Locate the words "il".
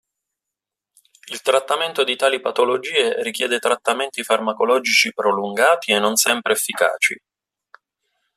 1.27-1.43